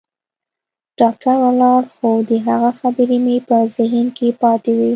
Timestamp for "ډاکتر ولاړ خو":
0.99-2.09